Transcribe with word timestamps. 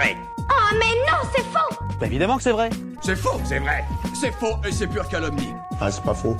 vrai. 0.00 0.16
Oh 0.38 0.74
mais 0.74 0.94
non, 1.10 1.30
c'est 1.34 1.42
faux 1.42 1.84
Bah 2.00 2.06
évidemment 2.06 2.36
que 2.36 2.42
c'est 2.42 2.52
vrai. 2.52 2.70
C'est 3.02 3.16
faux, 3.16 3.40
c'est 3.44 3.58
vrai. 3.58 3.84
C'est 4.14 4.32
faux 4.32 4.56
et 4.66 4.72
c'est 4.72 4.86
pure 4.86 5.08
calomnie. 5.08 5.52
Ah, 5.80 5.90
c'est 5.90 6.02
pas 6.02 6.14
faux. 6.14 6.36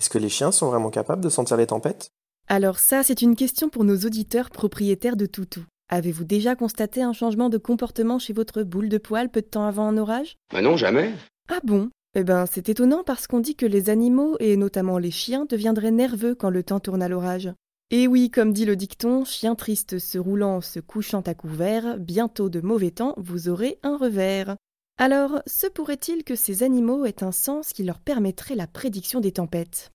Est-ce 0.00 0.10
que 0.10 0.18
les 0.18 0.28
chiens 0.28 0.52
sont 0.52 0.68
vraiment 0.68 0.90
capables 0.90 1.22
de 1.22 1.28
sentir 1.28 1.56
les 1.56 1.66
tempêtes? 1.66 2.10
Alors 2.48 2.78
ça, 2.78 3.02
c'est 3.02 3.22
une 3.22 3.36
question 3.36 3.68
pour 3.68 3.84
nos 3.84 3.96
auditeurs 3.98 4.50
propriétaires 4.50 5.16
de 5.16 5.26
toutous. 5.26 5.64
Avez-vous 5.88 6.24
déjà 6.24 6.56
constaté 6.56 7.02
un 7.02 7.12
changement 7.12 7.48
de 7.48 7.58
comportement 7.58 8.18
chez 8.18 8.32
votre 8.32 8.62
boule 8.62 8.88
de 8.88 8.98
poil 8.98 9.28
peu 9.28 9.42
de 9.42 9.46
temps 9.46 9.66
avant 9.66 9.86
un 9.86 9.96
orage? 9.98 10.36
Bah 10.52 10.62
non, 10.62 10.76
jamais. 10.76 11.12
Ah 11.48 11.60
bon? 11.64 11.90
Eh 12.14 12.24
ben, 12.24 12.46
c'est 12.46 12.68
étonnant 12.68 13.04
parce 13.04 13.26
qu'on 13.26 13.40
dit 13.40 13.56
que 13.56 13.66
les 13.66 13.90
animaux, 13.90 14.36
et 14.38 14.56
notamment 14.56 14.98
les 14.98 15.10
chiens, 15.10 15.46
deviendraient 15.48 15.90
nerveux 15.90 16.34
quand 16.34 16.50
le 16.50 16.62
temps 16.62 16.80
tourne 16.80 17.02
à 17.02 17.08
l'orage. 17.08 17.50
Et 17.94 18.08
oui, 18.08 18.30
comme 18.30 18.54
dit 18.54 18.64
le 18.64 18.74
dicton, 18.74 19.26
chien 19.26 19.54
triste 19.54 19.98
se 19.98 20.16
roulant, 20.16 20.62
se 20.62 20.80
couchant 20.80 21.20
à 21.20 21.34
couvert, 21.34 21.98
bientôt 21.98 22.48
de 22.48 22.62
mauvais 22.62 22.90
temps, 22.90 23.12
vous 23.18 23.50
aurez 23.50 23.78
un 23.82 23.98
revers. 23.98 24.56
Alors, 24.98 25.42
se 25.46 25.66
pourrait-il 25.66 26.24
que 26.24 26.34
ces 26.34 26.62
animaux 26.62 27.04
aient 27.04 27.22
un 27.22 27.32
sens 27.32 27.74
qui 27.74 27.84
leur 27.84 27.98
permettrait 27.98 28.54
la 28.54 28.66
prédiction 28.66 29.20
des 29.20 29.32
tempêtes? 29.32 29.90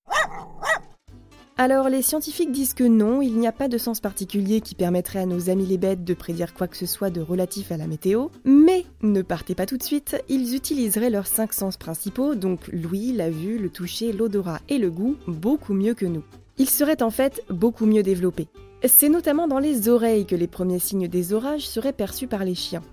Alors 1.57 1.89
les 1.89 2.03
scientifiques 2.03 2.51
disent 2.51 2.75
que 2.75 2.83
non, 2.83 3.23
il 3.23 3.35
n'y 3.39 3.47
a 3.47 3.51
pas 3.51 3.67
de 3.67 3.79
sens 3.79 3.99
particulier 3.99 4.61
qui 4.61 4.75
permettrait 4.75 5.17
à 5.17 5.25
nos 5.25 5.49
amis 5.49 5.65
les 5.65 5.79
bêtes 5.79 6.03
de 6.03 6.13
prédire 6.13 6.53
quoi 6.53 6.67
que 6.67 6.77
ce 6.77 6.85
soit 6.85 7.09
de 7.09 7.19
relatif 7.19 7.71
à 7.71 7.77
la 7.77 7.87
météo, 7.87 8.27
mais 8.45 8.85
ne 9.01 9.23
partez 9.23 9.55
pas 9.55 9.65
tout 9.65 9.77
de 9.77 9.81
suite, 9.81 10.21
ils 10.29 10.53
utiliseraient 10.53 11.09
leurs 11.09 11.25
cinq 11.25 11.51
sens 11.53 11.77
principaux, 11.77 12.35
donc 12.35 12.67
l'ouïe, 12.67 13.11
la 13.11 13.31
vue, 13.31 13.57
le 13.57 13.71
toucher, 13.71 14.13
l'odorat 14.13 14.59
et 14.69 14.77
le 14.77 14.91
goût, 14.91 15.15
beaucoup 15.25 15.73
mieux 15.73 15.95
que 15.95 16.05
nous. 16.05 16.23
Ils 16.59 16.69
seraient 16.69 17.03
en 17.03 17.11
fait 17.11 17.43
beaucoup 17.49 17.85
mieux 17.85 18.01
développés. 18.01 18.47
C'est 18.83 19.09
notamment 19.09 19.47
dans 19.47 19.59
les 19.59 19.89
oreilles 19.89 20.25
que 20.25 20.35
les 20.35 20.47
premiers 20.47 20.79
signes 20.79 21.07
des 21.07 21.33
orages 21.33 21.67
seraient 21.67 21.93
perçus 21.93 22.27
par 22.27 22.43
les 22.43 22.55
chiens. 22.55 22.83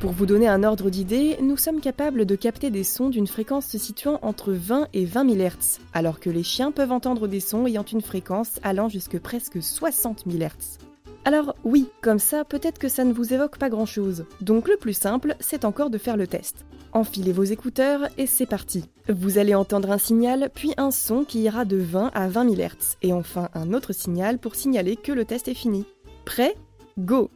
Pour 0.00 0.12
vous 0.12 0.26
donner 0.26 0.46
un 0.46 0.62
ordre 0.62 0.90
d'idée, 0.90 1.36
nous 1.40 1.56
sommes 1.56 1.80
capables 1.80 2.26
de 2.26 2.36
capter 2.36 2.70
des 2.70 2.84
sons 2.84 3.08
d'une 3.08 3.26
fréquence 3.26 3.66
se 3.66 3.78
situant 3.78 4.18
entre 4.22 4.52
20 4.52 4.88
et 4.92 5.04
20 5.04 5.30
000 5.34 5.48
Hz, 5.48 5.80
alors 5.94 6.20
que 6.20 6.30
les 6.30 6.42
chiens 6.42 6.70
peuvent 6.70 6.92
entendre 6.92 7.26
des 7.26 7.40
sons 7.40 7.66
ayant 7.66 7.84
une 7.84 8.02
fréquence 8.02 8.60
allant 8.62 8.88
jusque 8.88 9.18
presque 9.18 9.62
60 9.62 10.24
000 10.26 10.44
Hz. 10.44 10.78
Alors 11.26 11.54
oui, 11.64 11.88
comme 12.02 12.18
ça, 12.18 12.44
peut-être 12.44 12.78
que 12.78 12.88
ça 12.88 13.04
ne 13.04 13.12
vous 13.12 13.32
évoque 13.32 13.56
pas 13.58 13.70
grand-chose. 13.70 14.26
Donc 14.42 14.68
le 14.68 14.76
plus 14.76 14.92
simple, 14.92 15.36
c'est 15.40 15.64
encore 15.64 15.88
de 15.88 15.96
faire 15.96 16.18
le 16.18 16.26
test. 16.26 16.66
Enfilez 16.92 17.32
vos 17.32 17.44
écouteurs 17.44 18.08
et 18.18 18.26
c'est 18.26 18.46
parti. 18.46 18.84
Vous 19.08 19.38
allez 19.38 19.54
entendre 19.54 19.90
un 19.90 19.98
signal, 19.98 20.50
puis 20.54 20.74
un 20.76 20.90
son 20.90 21.24
qui 21.24 21.40
ira 21.40 21.64
de 21.64 21.76
20 21.76 22.10
à 22.14 22.28
20 22.28 22.56
000 22.56 22.68
Hz, 22.68 22.96
et 23.02 23.12
enfin 23.12 23.48
un 23.54 23.72
autre 23.72 23.92
signal 23.92 24.38
pour 24.38 24.54
signaler 24.54 24.96
que 24.96 25.12
le 25.12 25.24
test 25.24 25.48
est 25.48 25.54
fini. 25.54 25.86
Prêt? 26.24 26.54
Go 26.98 27.30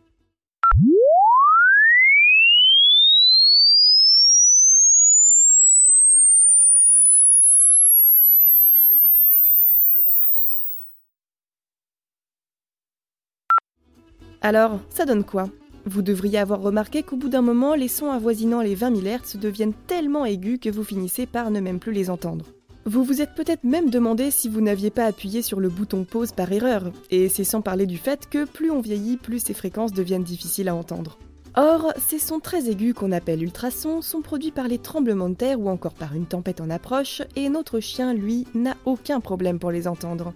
Alors, 14.40 14.78
ça 14.88 15.04
donne 15.04 15.24
quoi? 15.24 15.48
Vous 15.84 16.02
devriez 16.02 16.38
avoir 16.38 16.60
remarqué 16.60 17.02
qu'au 17.02 17.16
bout 17.16 17.28
d'un 17.28 17.42
moment, 17.42 17.74
les 17.74 17.88
sons 17.88 18.10
avoisinant 18.10 18.60
les 18.60 18.74
20 18.74 19.02
000 19.02 19.16
Hz 19.16 19.38
deviennent 19.38 19.74
tellement 19.86 20.24
aigus 20.24 20.58
que 20.60 20.68
vous 20.68 20.84
finissez 20.84 21.26
par 21.26 21.50
ne 21.50 21.60
même 21.60 21.80
plus 21.80 21.92
les 21.92 22.10
entendre. 22.10 22.44
Vous 22.84 23.04
vous 23.04 23.20
êtes 23.20 23.34
peut-être 23.34 23.64
même 23.64 23.90
demandé 23.90 24.30
si 24.30 24.48
vous 24.48 24.60
n'aviez 24.60 24.90
pas 24.90 25.04
appuyé 25.04 25.42
sur 25.42 25.60
le 25.60 25.68
bouton 25.68 26.04
pause 26.04 26.32
par 26.32 26.52
erreur, 26.52 26.92
et 27.10 27.28
c'est 27.28 27.44
sans 27.44 27.60
parler 27.60 27.86
du 27.86 27.98
fait 27.98 28.28
que 28.28 28.44
plus 28.44 28.70
on 28.70 28.80
vieillit, 28.80 29.16
plus 29.16 29.40
ces 29.40 29.54
fréquences 29.54 29.92
deviennent 29.92 30.22
difficiles 30.22 30.68
à 30.68 30.74
entendre. 30.74 31.18
Or, 31.56 31.92
ces 31.98 32.18
sons 32.18 32.40
très 32.40 32.70
aigus 32.70 32.94
qu'on 32.94 33.12
appelle 33.12 33.42
ultrasons 33.42 34.00
sont 34.00 34.22
produits 34.22 34.52
par 34.52 34.68
les 34.68 34.78
tremblements 34.78 35.28
de 35.28 35.34
terre 35.34 35.60
ou 35.60 35.68
encore 35.68 35.94
par 35.94 36.14
une 36.14 36.26
tempête 36.26 36.60
en 36.60 36.70
approche, 36.70 37.22
et 37.34 37.48
notre 37.48 37.80
chien, 37.80 38.14
lui, 38.14 38.46
n'a 38.54 38.76
aucun 38.84 39.20
problème 39.20 39.58
pour 39.58 39.70
les 39.70 39.88
entendre. 39.88 40.32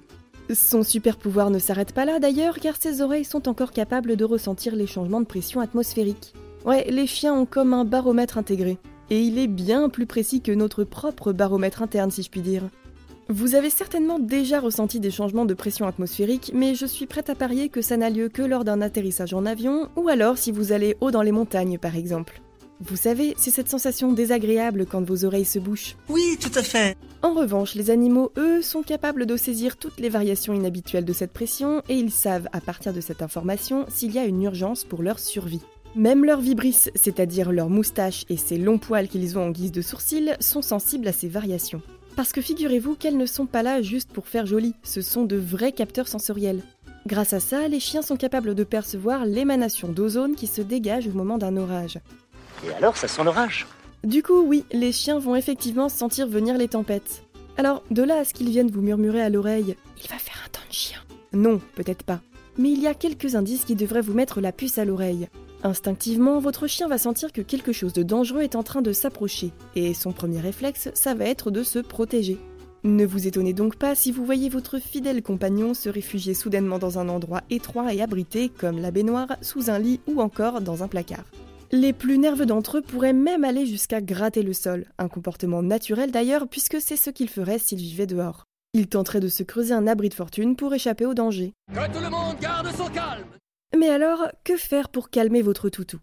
Son 0.50 0.82
super 0.82 1.16
pouvoir 1.16 1.50
ne 1.50 1.58
s'arrête 1.58 1.92
pas 1.92 2.04
là 2.04 2.18
d'ailleurs, 2.18 2.58
car 2.58 2.76
ses 2.76 3.00
oreilles 3.00 3.24
sont 3.24 3.48
encore 3.48 3.72
capables 3.72 4.16
de 4.16 4.24
ressentir 4.24 4.74
les 4.76 4.86
changements 4.86 5.20
de 5.20 5.26
pression 5.26 5.60
atmosphérique. 5.60 6.34
Ouais, 6.64 6.86
les 6.90 7.06
chiens 7.06 7.34
ont 7.34 7.46
comme 7.46 7.74
un 7.74 7.84
baromètre 7.84 8.38
intégré, 8.38 8.78
et 9.10 9.20
il 9.20 9.38
est 9.38 9.48
bien 9.48 9.88
plus 9.88 10.06
précis 10.06 10.40
que 10.40 10.52
notre 10.52 10.84
propre 10.84 11.32
baromètre 11.32 11.82
interne 11.82 12.10
si 12.10 12.22
je 12.22 12.30
puis 12.30 12.40
dire. 12.40 12.64
Vous 13.28 13.54
avez 13.54 13.70
certainement 13.70 14.18
déjà 14.18 14.60
ressenti 14.60 15.00
des 15.00 15.10
changements 15.10 15.44
de 15.44 15.54
pression 15.54 15.86
atmosphérique, 15.86 16.50
mais 16.54 16.74
je 16.74 16.86
suis 16.86 17.06
prête 17.06 17.30
à 17.30 17.34
parier 17.34 17.68
que 17.68 17.80
ça 17.80 17.96
n'a 17.96 18.10
lieu 18.10 18.28
que 18.28 18.42
lors 18.42 18.64
d'un 18.64 18.82
atterrissage 18.82 19.32
en 19.32 19.46
avion, 19.46 19.88
ou 19.96 20.08
alors 20.08 20.38
si 20.38 20.52
vous 20.52 20.72
allez 20.72 20.96
haut 21.00 21.10
dans 21.10 21.22
les 21.22 21.32
montagnes 21.32 21.78
par 21.78 21.96
exemple. 21.96 22.42
Vous 22.84 22.96
savez, 22.96 23.34
c'est 23.36 23.52
cette 23.52 23.68
sensation 23.68 24.12
désagréable 24.12 24.86
quand 24.86 25.02
vos 25.02 25.24
oreilles 25.24 25.44
se 25.44 25.60
bouchent. 25.60 25.96
Oui, 26.08 26.36
tout 26.40 26.50
à 26.56 26.64
fait. 26.64 26.96
En 27.22 27.32
revanche, 27.32 27.76
les 27.76 27.90
animaux, 27.90 28.32
eux, 28.36 28.60
sont 28.60 28.82
capables 28.82 29.24
de 29.24 29.36
saisir 29.36 29.76
toutes 29.76 30.00
les 30.00 30.08
variations 30.08 30.52
inhabituelles 30.52 31.04
de 31.04 31.12
cette 31.12 31.32
pression 31.32 31.82
et 31.88 31.94
ils 31.94 32.10
savent, 32.10 32.48
à 32.52 32.60
partir 32.60 32.92
de 32.92 33.00
cette 33.00 33.22
information, 33.22 33.86
s'il 33.88 34.10
y 34.10 34.18
a 34.18 34.24
une 34.24 34.42
urgence 34.42 34.82
pour 34.82 35.04
leur 35.04 35.20
survie. 35.20 35.62
Même 35.94 36.24
leurs 36.24 36.40
vibrisses, 36.40 36.90
c'est-à-dire 36.96 37.52
leurs 37.52 37.70
moustaches 37.70 38.24
et 38.28 38.36
ces 38.36 38.58
longs 38.58 38.78
poils 38.78 39.06
qu'ils 39.06 39.38
ont 39.38 39.46
en 39.46 39.50
guise 39.50 39.70
de 39.70 39.82
sourcils, 39.82 40.34
sont 40.40 40.62
sensibles 40.62 41.06
à 41.06 41.12
ces 41.12 41.28
variations. 41.28 41.82
Parce 42.16 42.32
que 42.32 42.40
figurez-vous 42.40 42.96
qu'elles 42.96 43.16
ne 43.16 43.26
sont 43.26 43.46
pas 43.46 43.62
là 43.62 43.80
juste 43.80 44.10
pour 44.10 44.26
faire 44.26 44.46
joli, 44.46 44.74
ce 44.82 45.02
sont 45.02 45.24
de 45.24 45.36
vrais 45.36 45.72
capteurs 45.72 46.08
sensoriels. 46.08 46.62
Grâce 47.06 47.32
à 47.32 47.40
ça, 47.40 47.68
les 47.68 47.80
chiens 47.80 48.02
sont 48.02 48.16
capables 48.16 48.56
de 48.56 48.64
percevoir 48.64 49.24
l'émanation 49.24 49.88
d'ozone 49.88 50.34
qui 50.34 50.48
se 50.48 50.62
dégage 50.62 51.06
au 51.06 51.12
moment 51.12 51.38
d'un 51.38 51.56
orage. 51.56 51.98
Et 52.66 52.72
alors, 52.74 52.96
ça 52.96 53.08
sent 53.08 53.24
l'orage 53.24 53.66
Du 54.04 54.22
coup, 54.22 54.40
oui, 54.42 54.64
les 54.72 54.92
chiens 54.92 55.18
vont 55.18 55.36
effectivement 55.36 55.88
sentir 55.88 56.26
venir 56.26 56.56
les 56.56 56.68
tempêtes. 56.68 57.24
Alors, 57.56 57.82
de 57.90 58.02
là 58.02 58.18
à 58.18 58.24
ce 58.24 58.34
qu'ils 58.34 58.50
viennent 58.50 58.70
vous 58.70 58.80
murmurer 58.80 59.22
à 59.22 59.28
l'oreille 59.28 59.76
Il 60.02 60.08
va 60.08 60.18
faire 60.18 60.42
un 60.44 60.48
temps 60.50 60.66
de 60.68 60.74
chien. 60.74 60.98
Non, 61.32 61.60
peut-être 61.74 62.04
pas. 62.04 62.20
Mais 62.58 62.70
il 62.70 62.80
y 62.80 62.86
a 62.86 62.94
quelques 62.94 63.34
indices 63.34 63.64
qui 63.64 63.74
devraient 63.74 64.00
vous 64.00 64.14
mettre 64.14 64.40
la 64.40 64.52
puce 64.52 64.78
à 64.78 64.84
l'oreille. 64.84 65.28
Instinctivement, 65.64 66.40
votre 66.40 66.66
chien 66.66 66.88
va 66.88 66.98
sentir 66.98 67.32
que 67.32 67.40
quelque 67.40 67.72
chose 67.72 67.92
de 67.92 68.02
dangereux 68.02 68.42
est 68.42 68.56
en 68.56 68.62
train 68.62 68.82
de 68.82 68.92
s'approcher, 68.92 69.52
et 69.76 69.94
son 69.94 70.12
premier 70.12 70.40
réflexe, 70.40 70.90
ça 70.94 71.14
va 71.14 71.26
être 71.26 71.50
de 71.50 71.62
se 71.62 71.78
protéger. 71.78 72.38
Ne 72.84 73.06
vous 73.06 73.28
étonnez 73.28 73.52
donc 73.52 73.76
pas 73.76 73.94
si 73.94 74.10
vous 74.10 74.24
voyez 74.24 74.48
votre 74.48 74.80
fidèle 74.80 75.22
compagnon 75.22 75.72
se 75.72 75.88
réfugier 75.88 76.34
soudainement 76.34 76.80
dans 76.80 76.98
un 76.98 77.08
endroit 77.08 77.42
étroit 77.48 77.94
et 77.94 78.02
abrité, 78.02 78.48
comme 78.48 78.80
la 78.80 78.90
baignoire, 78.90 79.36
sous 79.40 79.70
un 79.70 79.78
lit 79.78 80.00
ou 80.08 80.20
encore 80.20 80.60
dans 80.60 80.82
un 80.82 80.88
placard. 80.88 81.24
Les 81.74 81.94
plus 81.94 82.18
nerveux 82.18 82.44
d'entre 82.44 82.78
eux 82.78 82.82
pourraient 82.82 83.14
même 83.14 83.44
aller 83.44 83.64
jusqu'à 83.64 84.02
gratter 84.02 84.42
le 84.42 84.52
sol, 84.52 84.84
un 84.98 85.08
comportement 85.08 85.62
naturel 85.62 86.10
d'ailleurs 86.10 86.46
puisque 86.46 86.78
c'est 86.82 86.96
ce 86.96 87.08
qu'ils 87.08 87.30
feraient 87.30 87.58
s'ils 87.58 87.78
vivaient 87.78 88.06
dehors. 88.06 88.44
Ils 88.74 88.88
tenteraient 88.88 89.20
de 89.20 89.28
se 89.28 89.42
creuser 89.42 89.72
un 89.72 89.86
abri 89.86 90.10
de 90.10 90.14
fortune 90.14 90.54
pour 90.54 90.74
échapper 90.74 91.06
au 91.06 91.14
danger. 91.14 91.54
Que 91.72 91.90
tout 91.90 92.04
le 92.04 92.10
monde 92.10 92.36
garde 92.42 92.68
son 92.76 92.88
calme. 92.88 93.24
Mais 93.74 93.88
alors, 93.88 94.28
que 94.44 94.58
faire 94.58 94.90
pour 94.90 95.08
calmer 95.08 95.40
votre 95.40 95.70
toutou? 95.70 95.98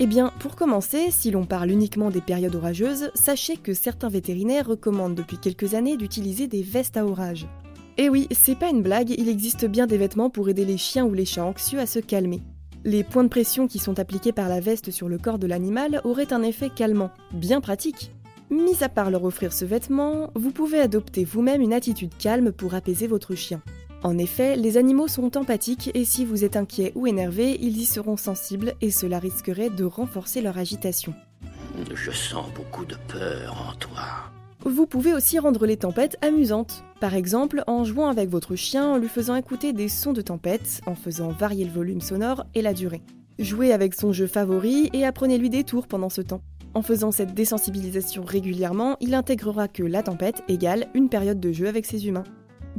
Eh 0.00 0.06
bien, 0.08 0.32
pour 0.40 0.56
commencer, 0.56 1.12
si 1.12 1.30
l'on 1.30 1.46
parle 1.46 1.70
uniquement 1.70 2.10
des 2.10 2.20
périodes 2.20 2.56
orageuses, 2.56 3.12
sachez 3.14 3.56
que 3.58 3.74
certains 3.74 4.08
vétérinaires 4.08 4.66
recommandent 4.66 5.14
depuis 5.14 5.38
quelques 5.38 5.74
années 5.74 5.96
d'utiliser 5.96 6.48
des 6.48 6.62
vestes 6.62 6.96
à 6.96 7.06
orage. 7.06 7.46
Et 7.98 8.08
oui, 8.08 8.26
c'est 8.32 8.58
pas 8.58 8.70
une 8.70 8.82
blague, 8.82 9.10
il 9.10 9.28
existe 9.28 9.64
bien 9.64 9.86
des 9.86 9.98
vêtements 9.98 10.30
pour 10.30 10.48
aider 10.48 10.64
les 10.64 10.78
chiens 10.78 11.04
ou 11.04 11.14
les 11.14 11.24
chats 11.24 11.44
anxieux 11.44 11.78
à 11.78 11.86
se 11.86 12.00
calmer. 12.00 12.40
Les 12.84 13.04
points 13.04 13.22
de 13.22 13.28
pression 13.28 13.68
qui 13.68 13.78
sont 13.78 14.00
appliqués 14.00 14.32
par 14.32 14.48
la 14.48 14.58
veste 14.58 14.90
sur 14.90 15.08
le 15.08 15.16
corps 15.16 15.38
de 15.38 15.46
l'animal 15.46 16.00
auraient 16.04 16.32
un 16.32 16.42
effet 16.42 16.68
calmant, 16.68 17.12
bien 17.32 17.60
pratique. 17.60 18.10
Mis 18.50 18.82
à 18.82 18.88
part 18.88 19.10
leur 19.10 19.24
offrir 19.24 19.52
ce 19.52 19.64
vêtement, 19.64 20.30
vous 20.34 20.50
pouvez 20.50 20.80
adopter 20.80 21.24
vous-même 21.24 21.62
une 21.62 21.72
attitude 21.72 22.16
calme 22.18 22.50
pour 22.50 22.74
apaiser 22.74 23.06
votre 23.06 23.36
chien. 23.36 23.62
En 24.02 24.18
effet, 24.18 24.56
les 24.56 24.76
animaux 24.78 25.06
sont 25.06 25.36
empathiques 25.36 25.92
et 25.94 26.04
si 26.04 26.24
vous 26.24 26.44
êtes 26.44 26.56
inquiet 26.56 26.90
ou 26.96 27.06
énervé, 27.06 27.56
ils 27.60 27.78
y 27.78 27.86
seront 27.86 28.16
sensibles 28.16 28.74
et 28.80 28.90
cela 28.90 29.20
risquerait 29.20 29.70
de 29.70 29.84
renforcer 29.84 30.42
leur 30.42 30.58
agitation. 30.58 31.14
Je 31.94 32.10
sens 32.10 32.46
beaucoup 32.54 32.84
de 32.84 32.96
peur 33.06 33.56
en 33.70 33.74
toi. 33.76 34.31
Vous 34.64 34.86
pouvez 34.86 35.12
aussi 35.12 35.40
rendre 35.40 35.66
les 35.66 35.76
tempêtes 35.76 36.16
amusantes. 36.22 36.84
Par 37.00 37.16
exemple, 37.16 37.64
en 37.66 37.82
jouant 37.82 38.06
avec 38.06 38.28
votre 38.28 38.54
chien, 38.54 38.86
en 38.88 38.96
lui 38.96 39.08
faisant 39.08 39.34
écouter 39.34 39.72
des 39.72 39.88
sons 39.88 40.12
de 40.12 40.20
tempête, 40.20 40.80
en 40.86 40.94
faisant 40.94 41.28
varier 41.30 41.64
le 41.64 41.72
volume 41.72 42.00
sonore 42.00 42.44
et 42.54 42.62
la 42.62 42.72
durée. 42.72 43.02
Jouez 43.40 43.72
avec 43.72 43.92
son 43.94 44.12
jeu 44.12 44.28
favori 44.28 44.88
et 44.92 45.04
apprenez-lui 45.04 45.50
des 45.50 45.64
tours 45.64 45.88
pendant 45.88 46.10
ce 46.10 46.20
temps. 46.20 46.42
En 46.74 46.82
faisant 46.82 47.10
cette 47.10 47.34
désensibilisation 47.34 48.22
régulièrement, 48.22 48.96
il 49.00 49.14
intégrera 49.14 49.66
que 49.66 49.82
la 49.82 50.04
tempête 50.04 50.44
égale 50.46 50.86
une 50.94 51.08
période 51.08 51.40
de 51.40 51.50
jeu 51.50 51.66
avec 51.66 51.84
ses 51.84 52.06
humains. 52.06 52.24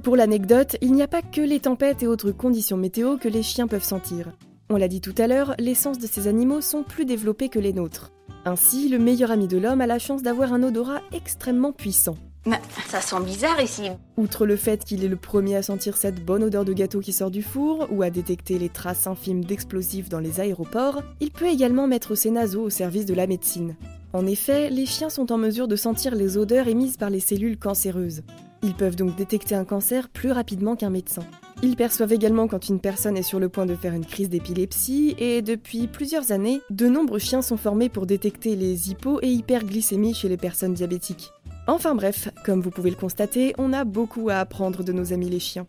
Pour 0.04 0.16
l'anecdote, 0.16 0.78
il 0.80 0.94
n'y 0.94 1.04
a 1.04 1.08
pas 1.10 1.22
que 1.22 1.42
les 1.42 1.60
tempêtes 1.60 2.02
et 2.02 2.08
autres 2.08 2.32
conditions 2.32 2.78
météo 2.78 3.18
que 3.18 3.28
les 3.28 3.44
chiens 3.44 3.68
peuvent 3.68 3.84
sentir. 3.84 4.32
On 4.70 4.78
l'a 4.78 4.88
dit 4.88 5.02
tout 5.02 5.14
à 5.18 5.28
l'heure, 5.28 5.54
les 5.60 5.76
sens 5.76 6.00
de 6.00 6.08
ces 6.08 6.30
animaux 6.30 6.62
sont 6.62 6.84
plus 6.84 7.06
développés 7.06 7.50
que 7.50 7.60
les 7.60 7.74
nôtres. 7.74 8.14
Ainsi, 8.46 8.90
le 8.90 9.00
meilleur 9.00 9.32
ami 9.32 9.48
de 9.48 9.58
l'homme 9.58 9.82
a 9.82 9.88
la 9.88 10.00
chance 10.00 10.22
d'avoir 10.22 10.52
un 10.54 10.64
odorat 10.64 11.02
extrêmement 11.14 11.72
puissant. 11.72 12.18
Mais 12.46 12.60
ça 12.90 13.00
sent 13.00 13.22
bizarre 13.26 13.62
ici. 13.62 13.84
Outre 14.18 14.46
le 14.46 14.58
fait 14.58 14.84
qu'il 14.84 15.06
est 15.06 15.08
le 15.08 15.16
premier 15.16 15.56
à 15.56 15.64
sentir 15.64 15.96
cette 15.96 16.24
bonne 16.26 16.44
odeur 16.44 16.66
de 16.66 16.74
gâteau 16.74 17.00
qui 17.00 17.14
sort 17.14 17.32
du 17.32 17.42
four 17.42 17.88
ou 17.90 18.04
à 18.04 18.10
détecter 18.10 18.60
les 18.60 18.68
traces 18.68 19.08
infimes 19.08 19.46
d'explosifs 19.46 20.10
dans 20.10 20.20
les 20.20 20.42
aéroports, 20.42 21.02
il 21.22 21.32
peut 21.32 21.48
également 21.48 21.88
mettre 21.88 22.16
ses 22.16 22.32
naseaux 22.32 22.64
au 22.64 22.70
service 22.70 23.06
de 23.06 23.14
la 23.14 23.28
médecine. 23.28 23.78
En 24.12 24.28
effet, 24.28 24.70
les 24.70 24.86
chiens 24.86 25.10
sont 25.10 25.32
en 25.32 25.38
mesure 25.38 25.70
de 25.70 25.78
sentir 25.78 26.14
les 26.14 26.38
odeurs 26.38 26.68
émises 26.68 26.98
par 26.98 27.10
les 27.10 27.22
cellules 27.22 27.58
cancéreuses. 27.58 28.24
Ils 28.62 28.76
peuvent 28.76 28.98
donc 28.98 29.16
détecter 29.16 29.56
un 29.56 29.66
cancer 29.66 30.10
plus 30.10 30.32
rapidement 30.32 30.76
qu'un 30.76 30.90
médecin. 30.90 31.24
Ils 31.64 31.78
perçoivent 31.78 32.12
également 32.12 32.50
quand 32.50 32.68
une 32.68 32.82
personne 32.82 33.16
est 33.16 33.24
sur 33.24 33.40
le 33.40 33.48
point 33.48 33.66
de 33.66 33.74
faire 33.74 33.94
une 33.94 34.06
crise 34.06 34.28
d'épilepsie 34.28 35.16
et 35.18 35.42
depuis 35.42 35.88
plusieurs 35.88 36.34
années, 36.34 36.60
de 36.70 36.88
nombreux 36.88 37.20
chiens 37.20 37.42
sont 37.42 37.56
formés 37.56 37.88
pour 37.88 38.06
détecter 38.06 38.58
les 38.58 38.92
hypo- 38.92 39.20
et 39.22 39.30
hyperglycémies 39.30 40.14
chez 40.14 40.28
les 40.28 40.36
personnes 40.36 40.74
diabétiques. 40.74 41.32
Enfin 41.68 41.96
bref, 41.96 42.28
comme 42.44 42.60
vous 42.60 42.70
pouvez 42.70 42.90
le 42.90 42.98
constater, 42.98 43.54
on 43.58 43.72
a 43.72 43.86
beaucoup 43.86 44.28
à 44.30 44.40
apprendre 44.40 44.84
de 44.84 44.92
nos 44.92 45.14
amis 45.14 45.30
les 45.30 45.40
chiens. 45.40 45.66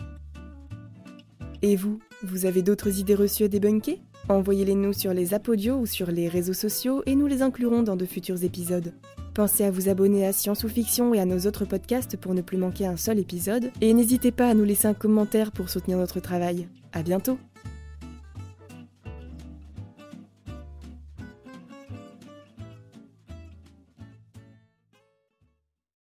Et 1.63 1.77
vous, 1.77 2.01
vous 2.25 2.45
avez 2.45 2.63
d'autres 2.63 2.99
idées 2.99 3.15
reçues 3.15 3.45
à 3.45 3.49
débunker? 3.49 4.03
Envoyez-les 4.29 4.75
nous 4.75 4.95
sur 4.95 5.15
les 5.15 5.33
apodios 5.33 5.77
ou 5.77 5.87
sur 5.87 6.11
les 6.11 6.27
réseaux 6.27 6.55
sociaux 6.55 7.05
et 7.07 7.15
nous 7.15 7.29
les 7.29 7.41
inclurons 7.41 7.85
dans 7.85 7.95
de 7.95 8.05
futurs 8.05 8.43
épisodes. 8.43 8.93
Pensez 9.35 9.65
à 9.65 9.71
vous 9.73 9.89
abonner 9.89 10.25
à 10.25 10.33
Science 10.33 10.63
ou 10.63 10.69
Fiction 10.69 11.13
et 11.13 11.19
à 11.19 11.25
nos 11.25 11.41
autres 11.41 11.65
podcasts 11.65 12.17
pour 12.17 12.35
ne 12.35 12.41
plus 12.41 12.57
manquer 12.57 12.87
un 12.87 12.97
seul 12.97 13.19
épisode. 13.19 13.73
Et 13.81 13.93
n'hésitez 13.93 14.31
pas 14.31 14.49
à 14.49 14.55
nous 14.55 14.63
laisser 14.63 14.87
un 14.87 14.95
commentaire 14.95 15.51
pour 15.51 15.71
soutenir 15.71 15.99
notre 15.99 16.21
travail. 16.21 16.69
À 16.93 17.03
bientôt! 17.03 17.37